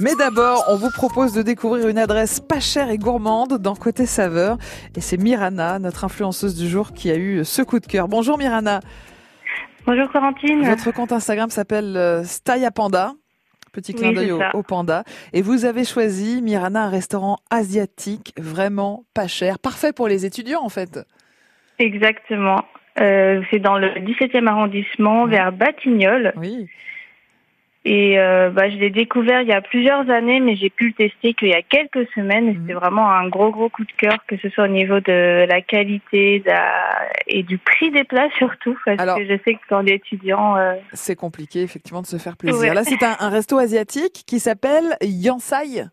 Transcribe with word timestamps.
Mais 0.00 0.14
d'abord, 0.16 0.64
on 0.68 0.76
vous 0.76 0.90
propose 0.90 1.34
de 1.34 1.42
découvrir 1.42 1.86
une 1.88 1.98
adresse 1.98 2.40
pas 2.40 2.58
chère 2.58 2.90
et 2.90 2.96
gourmande 2.96 3.58
dans 3.58 3.74
Côté 3.74 4.06
Saveur. 4.06 4.56
Et 4.96 5.02
c'est 5.02 5.18
Mirana, 5.18 5.78
notre 5.78 6.04
influenceuse 6.04 6.56
du 6.56 6.68
jour, 6.68 6.94
qui 6.94 7.10
a 7.10 7.16
eu 7.16 7.44
ce 7.44 7.60
coup 7.60 7.80
de 7.80 7.86
cœur. 7.86 8.08
Bonjour 8.08 8.38
Mirana. 8.38 8.80
Bonjour 9.86 10.10
Corentine. 10.10 10.62
Votre 10.62 10.90
compte 10.92 11.12
Instagram 11.12 11.50
s'appelle 11.50 11.98
euh, 11.98 12.24
Staya 12.24 12.70
Panda. 12.70 13.12
Petit 13.72 13.92
clin 13.92 14.12
d'œil 14.12 14.32
au, 14.32 14.62
panda. 14.62 15.04
Et 15.32 15.42
vous 15.42 15.64
avez 15.64 15.84
choisi, 15.84 16.40
Mirana, 16.42 16.84
un 16.84 16.88
restaurant 16.88 17.36
asiatique 17.50 18.32
vraiment 18.38 19.04
pas 19.14 19.28
cher. 19.28 19.58
Parfait 19.58 19.92
pour 19.92 20.08
les 20.08 20.26
étudiants, 20.26 20.62
en 20.62 20.70
fait. 20.70 20.98
Exactement. 21.78 22.64
Euh, 23.00 23.42
c'est 23.50 23.60
dans 23.60 23.78
le 23.78 23.88
17e 23.88 24.46
arrondissement, 24.48 25.26
vers 25.26 25.52
Batignolles. 25.52 26.32
Oui. 26.36 26.68
Et 27.86 28.18
euh, 28.18 28.50
bah, 28.50 28.68
je 28.68 28.76
l'ai 28.76 28.90
découvert 28.90 29.40
il 29.40 29.48
y 29.48 29.54
a 29.54 29.62
plusieurs 29.62 30.10
années, 30.10 30.38
mais 30.40 30.54
j'ai 30.54 30.68
pu 30.68 30.88
le 30.88 30.92
tester 30.92 31.32
qu'il 31.32 31.48
y 31.48 31.54
a 31.54 31.62
quelques 31.62 32.06
semaines. 32.14 32.48
Et 32.48 32.52
C'était 32.52 32.74
mhm. 32.74 32.78
vraiment 32.78 33.10
un 33.10 33.26
gros, 33.28 33.50
gros 33.50 33.70
coup 33.70 33.84
de 33.84 33.92
cœur, 33.92 34.18
que 34.26 34.36
ce 34.36 34.50
soit 34.50 34.64
au 34.64 34.68
niveau 34.68 35.00
de 35.00 35.46
la 35.48 35.62
qualité 35.62 36.42
et 37.26 37.42
du 37.42 37.56
prix 37.56 37.90
des 37.90 38.04
plats 38.04 38.28
surtout, 38.38 38.76
parce 38.84 38.98
que 39.18 39.24
je 39.24 39.38
sais 39.44 39.54
que 39.54 39.60
quand 39.68 39.80
les 39.80 39.94
étudiants... 39.94 40.56
Euh, 40.56 40.74
c'est 40.92 41.16
compliqué, 41.16 41.62
effectivement, 41.62 42.02
de 42.02 42.06
se 42.06 42.18
faire 42.18 42.36
plaisir. 42.36 42.74
Là, 42.74 42.84
c'est 42.84 43.02
un, 43.02 43.16
un, 43.18 43.30
resto 43.30 43.56
asiatique 43.56 44.24
qui 44.26 44.40
s'appelle 44.40 44.96
Yansai. 45.00 45.86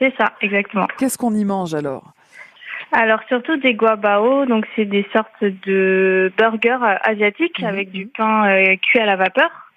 C'est 0.00 0.14
ça, 0.16 0.32
exactement. 0.40 0.86
Qu'est-ce 0.98 1.18
qu'on 1.18 1.34
y 1.34 1.44
mange 1.44 1.74
alors? 1.74 2.12
Alors 2.90 3.20
surtout 3.28 3.56
des 3.58 3.74
guabao, 3.74 4.46
donc 4.46 4.66
c'est 4.74 4.86
des 4.86 5.06
sortes 5.12 5.44
de 5.44 6.32
burgers 6.38 6.78
euh, 6.82 6.96
asiatiques 7.02 7.60
mhm. 7.60 7.66
avec 7.66 7.90
du 7.90 8.06
pain 8.06 8.48
euh, 8.48 8.76
cuit 8.76 8.98
à 8.98 9.06
la 9.06 9.16
vapeur. 9.16 9.67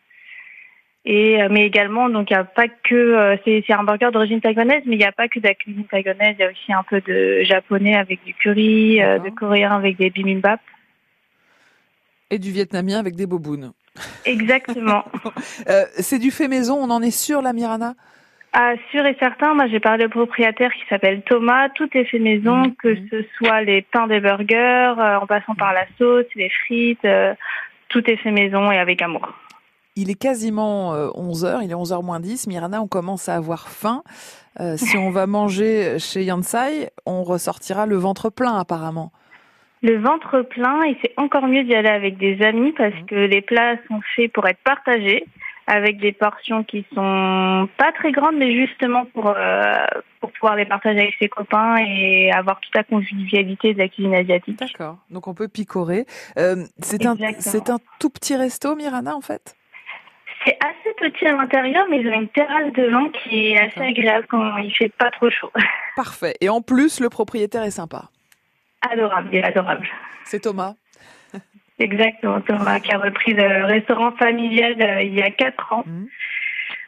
Et 1.04 1.42
euh, 1.42 1.48
mais 1.50 1.66
également 1.66 2.10
donc 2.10 2.30
il 2.30 2.34
y 2.34 2.38
a 2.38 2.44
pas 2.44 2.68
que 2.68 3.38
c'est 3.44 3.64
c'est 3.66 3.74
un 3.74 3.84
burger 3.84 4.10
d'origine 4.14 4.40
taïwanaise 4.40 4.84
mais 4.86 4.96
il 4.96 5.00
n'y 5.00 5.04
a 5.04 5.12
pas 5.12 5.28
que 5.28 5.40
de 5.40 5.48
la 5.48 5.56
cuisine 5.56 5.86
taïwanaise, 5.86 6.36
il 6.38 6.42
y 6.42 6.46
a 6.46 6.52
aussi 6.52 6.74
un 6.74 6.84
peu 6.84 7.02
de 7.02 7.44
japonais 7.44 7.96
avec 7.96 8.24
du 8.24 8.36
curry, 8.36 9.00
de 9.00 9.30
coréen 9.32 9.72
avec 9.72 9.98
des 9.98 10.12
bibimbap. 10.12 10.60
Et 12.30 12.38
du 12.38 12.52
vietnamien 12.52 13.00
avec 13.00 13.16
des 13.16 13.26
bobounes. 13.26 13.74
Exactement. 14.26 15.04
c'est 15.98 16.20
du 16.20 16.30
fait 16.30 16.48
maison, 16.48 16.76
on 16.76 16.92
en 16.92 17.02
est 17.02 17.12
sûr 17.12 17.42
la 17.42 17.52
Mirana? 17.52 17.96
Ah, 18.54 18.74
sûr 18.92 19.06
et 19.06 19.16
certain, 19.18 19.54
moi 19.54 19.68
j'ai 19.68 19.80
parlé 19.80 20.06
au 20.06 20.10
propriétaire 20.10 20.74
qui 20.74 20.84
s'appelle 20.90 21.22
Thomas, 21.22 21.70
tout 21.70 21.90
est 21.94 22.04
fait 22.04 22.20
maison, 22.20 22.58
mmh, 22.58 22.76
que 22.76 22.96
ce 23.10 23.24
soit 23.38 23.62
les 23.62 23.82
pains 23.82 24.08
des 24.08 24.20
burgers, 24.20 24.96
euh, 25.00 25.20
en 25.20 25.26
passant 25.26 25.56
par 25.56 25.72
la 25.72 25.86
sauce, 25.98 26.26
les 26.36 26.50
frites, 26.50 27.06
euh, 27.06 27.34
tout 27.88 28.10
est 28.10 28.18
fait 28.18 28.32
maison 28.32 28.70
et 28.70 28.78
avec 28.78 29.02
amour. 29.02 29.34
Il 29.96 30.10
est 30.10 30.20
quasiment 30.20 30.94
11h, 30.94 31.46
euh, 31.46 31.64
il 31.64 31.72
est 31.72 31.76
11h 31.76 32.04
moins 32.04 32.20
10. 32.20 32.48
Mirana, 32.48 32.82
on 32.82 32.88
commence 32.88 33.30
à 33.30 33.36
avoir 33.36 33.70
faim. 33.70 34.04
si 34.78 34.98
on 34.98 35.10
va 35.10 35.28
manger 35.28 36.00
chez 36.00 36.24
Yansai, 36.24 36.90
on 37.06 37.24
ressortira 37.24 37.86
le 37.86 37.96
ventre 37.96 38.30
plein 38.30 38.58
apparemment. 38.58 39.12
Le 39.84 39.98
ventre 40.00 40.44
plein 40.44 40.84
et 40.84 40.96
c'est 41.02 41.14
encore 41.18 41.48
mieux 41.48 41.64
d'y 41.64 41.74
aller 41.74 41.90
avec 41.90 42.18
des 42.18 42.42
amis 42.44 42.72
parce 42.74 42.94
mmh. 42.94 43.06
que 43.06 43.16
les 43.16 43.42
plats 43.42 43.78
sont 43.88 44.00
faits 44.16 44.32
pour 44.32 44.48
être 44.48 44.60
partagés 44.64 45.26
avec 45.68 46.00
des 46.00 46.12
portions 46.12 46.64
qui 46.64 46.86
sont 46.94 47.70
pas 47.78 47.92
très 47.94 48.12
grandes, 48.12 48.36
mais 48.36 48.52
justement 48.52 49.06
pour 49.06 49.30
euh, 49.30 49.86
pour 50.20 50.32
pouvoir 50.34 50.56
les 50.56 50.66
partager 50.66 51.00
avec 51.00 51.16
ses 51.20 51.30
copains 51.30 51.78
et 51.78 52.32
avoir 52.32 52.60
toute 52.60 52.76
la 52.76 52.84
convivialité 52.84 53.74
de 53.74 53.80
la 53.80 53.88
cuisine 53.88 54.14
asiatique. 54.14 54.60
D'accord. 54.60 54.98
Donc 55.10 55.28
on 55.28 55.34
peut 55.34 55.48
picorer. 55.48 56.06
Euh, 56.38 56.66
c'est 56.80 57.06
un 57.06 57.16
c'est 57.40 57.70
un 57.70 57.78
tout 58.00 58.10
petit 58.10 58.36
resto, 58.36 58.76
Mirana, 58.76 59.16
en 59.16 59.22
fait? 59.22 59.56
C'est 60.46 60.58
assez 60.60 60.94
petit 60.98 61.28
à 61.28 61.34
l'intérieur, 61.34 61.86
mais 61.90 62.00
ils 62.00 62.08
ont 62.08 62.20
une 62.20 62.30
terrasse 62.30 62.74
devant 62.74 63.10
qui 63.10 63.52
est 63.52 63.60
assez 63.60 63.82
agréable 63.82 64.26
quand 64.30 64.58
il 64.58 64.74
fait 64.76 64.90
pas 64.90 65.12
trop 65.12 65.30
chaud. 65.30 65.52
Parfait. 65.96 66.36
Et 66.42 66.50
en 66.50 66.62
plus, 66.62 67.00
le 67.00 67.10
propriétaire 67.10 67.64
est 67.64 67.72
sympa. 67.72 68.10
Adorable, 68.82 69.30
il 69.32 69.38
est 69.38 69.44
adorable. 69.44 69.88
C'est 70.26 70.40
Thomas. 70.40 70.74
Exactement, 71.80 72.42
Thomas 72.42 72.80
qui 72.80 72.92
a 72.92 72.98
repris 72.98 73.34
le 73.34 73.66
restaurant 73.66 74.12
familial 74.14 74.82
euh, 74.82 75.02
il 75.04 75.14
y 75.14 75.22
a 75.22 75.30
quatre 75.32 75.74
ans 75.74 75.84
mhm. 75.86 76.08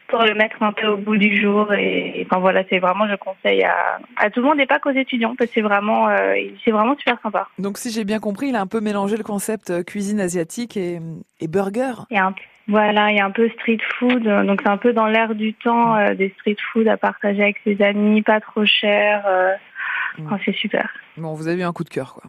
pour 0.08 0.24
le 0.24 0.34
mettre 0.34 0.62
un 0.62 0.72
peu 0.72 0.88
au 0.88 0.98
bout 0.98 1.18
du 1.18 1.40
jour. 1.40 1.72
Et, 1.74 2.26
enfin 2.26 2.40
voilà, 2.40 2.64
c'est 2.70 2.80
vraiment, 2.80 3.08
je 3.08 3.16
conseille 3.16 3.64
à, 3.64 4.00
à, 4.18 4.32
tout 4.32 4.42
le 4.42 4.48
monde 4.48 4.60
et 4.60 4.66
pas 4.66 4.80
qu'aux 4.80 4.92
étudiants 4.92 5.36
parce 5.36 5.50
que 5.50 5.56
c'est 5.56 5.62
vraiment, 5.62 6.10
euh, 6.10 6.36
c'est 6.66 6.72
vraiment 6.72 6.98
super 6.98 7.20
sympa. 7.22 7.48
Donc 7.60 7.78
si 7.78 7.92
j'ai 7.92 8.04
bien 8.04 8.20
compris, 8.20 8.48
il 8.48 8.56
a 8.56 8.62
un 8.62 8.68
peu 8.68 8.82
mélangé 8.82 9.16
le 9.16 9.24
concept 9.24 9.70
euh, 9.70 9.84
cuisine 9.84 10.20
asiatique 10.20 10.76
et, 10.78 11.00
et 11.40 11.48
burger. 11.48 11.94
Et 12.10 12.18
un, 12.18 12.34
voilà, 12.68 13.12
il 13.12 13.18
y 13.18 13.20
a 13.20 13.26
un 13.26 13.32
peu 13.32 13.50
street 13.50 13.80
food, 14.00 14.24
donc 14.24 14.62
c'est 14.64 14.70
un 14.70 14.78
peu 14.78 14.94
dans 14.94 15.08
l'air 15.08 15.36
du 15.36 15.54
temps, 15.54 16.14
des 16.14 16.34
street 16.40 16.58
food 16.72 16.88
à 16.88 16.98
partager 16.98 17.44
avec 17.44 17.58
ses 17.64 17.82
amis, 17.82 18.22
pas 18.22 18.40
trop 18.40 18.66
cher. 18.66 19.26
Oh, 20.20 20.36
c'est 20.46 20.56
super. 20.56 20.90
Bon, 21.18 21.34
vous 21.34 21.48
avez 21.48 21.62
eu 21.62 21.66
un 21.66 21.74
coup 21.74 21.84
de 21.84 21.90
cœur, 21.90 22.14
quoi. 22.14 22.24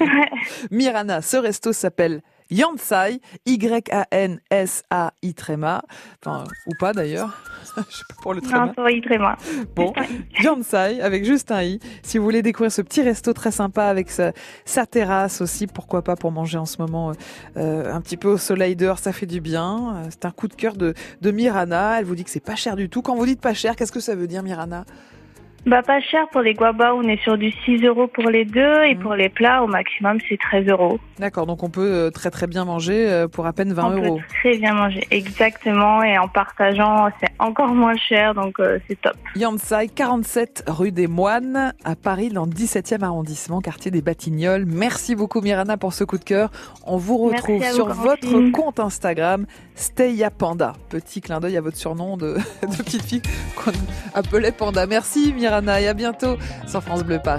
Mirana, 0.70 1.22
ce 1.22 1.36
resto 1.36 1.72
s'appelle 1.72 2.22
Yansai, 2.50 3.20
Y-A-N-S-A-I 3.46 5.34
tréma, 5.34 5.82
enfin, 6.24 6.44
ou 6.66 6.72
pas 6.78 6.92
d'ailleurs, 6.92 7.42
je 7.76 7.82
sais 7.96 8.04
pas 8.08 8.14
pour 8.22 8.34
le 8.34 8.40
tréma. 8.40 8.72
Bon, 9.74 9.92
Yansai, 10.42 11.00
avec 11.00 11.24
juste 11.24 11.50
un 11.50 11.62
I. 11.62 11.80
Si 12.02 12.18
vous 12.18 12.24
voulez 12.24 12.42
découvrir 12.42 12.70
ce 12.72 12.82
petit 12.82 13.02
resto 13.02 13.32
très 13.32 13.50
sympa 13.50 13.84
avec 13.84 14.10
sa, 14.10 14.32
terrasse 14.86 15.40
aussi, 15.40 15.66
pourquoi 15.66 16.02
pas 16.02 16.16
pour 16.16 16.30
manger 16.32 16.58
en 16.58 16.66
ce 16.66 16.80
moment 16.80 17.12
euh, 17.56 17.92
un 17.92 18.00
petit 18.00 18.16
peu 18.16 18.28
au 18.28 18.38
soleil 18.38 18.76
dehors, 18.76 18.98
ça 18.98 19.12
fait 19.12 19.26
du 19.26 19.40
bien. 19.40 20.02
C'est 20.10 20.24
un 20.24 20.30
coup 20.30 20.48
de 20.48 20.54
cœur 20.54 20.74
de, 20.74 20.94
de 21.20 21.30
Mirana, 21.30 21.98
elle 21.98 22.04
vous 22.04 22.14
dit 22.14 22.24
que 22.24 22.30
c'est 22.30 22.40
pas 22.40 22.56
cher 22.56 22.76
du 22.76 22.88
tout. 22.88 23.02
Quand 23.02 23.16
vous 23.16 23.26
dites 23.26 23.40
pas 23.40 23.54
cher, 23.54 23.76
qu'est-ce 23.76 23.92
que 23.92 24.00
ça 24.00 24.14
veut 24.14 24.26
dire 24.26 24.42
Mirana? 24.42 24.84
Bah 25.66 25.82
pas 25.82 26.00
cher 26.00 26.28
pour 26.30 26.42
les 26.42 26.54
guabas, 26.54 26.94
on 26.94 27.02
est 27.02 27.20
sur 27.24 27.36
du 27.36 27.50
6 27.50 27.84
euros 27.84 28.06
pour 28.06 28.30
les 28.30 28.44
deux 28.44 28.84
et 28.84 28.94
mmh. 28.94 28.98
pour 29.00 29.14
les 29.14 29.28
plats 29.28 29.64
au 29.64 29.66
maximum 29.66 30.18
c'est 30.28 30.38
13 30.38 30.68
euros. 30.68 31.00
D'accord, 31.18 31.44
donc 31.46 31.64
on 31.64 31.70
peut 31.70 31.92
euh, 31.92 32.10
très 32.10 32.30
très 32.30 32.46
bien 32.46 32.64
manger 32.64 33.10
euh, 33.10 33.26
pour 33.26 33.46
à 33.46 33.52
peine 33.52 33.72
20 33.72 33.90
euros. 33.96 34.14
On 34.14 34.16
peut 34.16 34.22
très 34.40 34.58
bien 34.58 34.74
manger, 34.74 35.04
exactement, 35.10 36.04
et 36.04 36.18
en 36.18 36.28
partageant 36.28 37.08
c'est 37.20 37.30
encore 37.40 37.74
moins 37.74 37.96
cher 37.96 38.34
donc 38.34 38.60
euh, 38.60 38.78
c'est 38.86 39.00
top. 39.00 39.16
Yansai, 39.34 39.88
47 39.88 40.64
rue 40.68 40.92
des 40.92 41.08
Moines 41.08 41.74
à 41.84 41.96
Paris 41.96 42.28
dans 42.28 42.44
le 42.44 42.52
17e 42.52 43.02
arrondissement, 43.02 43.60
quartier 43.60 43.90
des 43.90 44.02
Batignolles. 44.02 44.66
Merci 44.66 45.16
beaucoup 45.16 45.40
Mirana 45.40 45.76
pour 45.76 45.94
ce 45.94 46.04
coup 46.04 46.18
de 46.18 46.24
cœur. 46.24 46.52
On 46.86 46.96
vous 46.96 47.18
retrouve 47.18 47.64
sur 47.64 47.88
votre 47.88 48.52
compte 48.52 48.78
Instagram 48.78 49.46
Steya 49.74 50.30
Panda. 50.30 50.74
Petit 50.90 51.20
clin 51.20 51.40
d'œil 51.40 51.56
à 51.56 51.60
votre 51.60 51.76
surnom 51.76 52.16
de, 52.16 52.36
de 52.62 52.82
petite 52.84 53.02
fille 53.02 53.22
qu'on 53.56 53.72
appelait 54.14 54.52
Panda. 54.52 54.86
Merci 54.86 55.32
Mirana 55.32 55.55
à 55.86 55.94
bientôt 55.94 56.36
sur 56.66 56.82
France 56.82 57.02
Bleu 57.04 57.18
Paris. 57.18 57.34